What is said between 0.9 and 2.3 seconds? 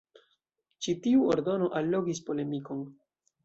tiu ordono allogis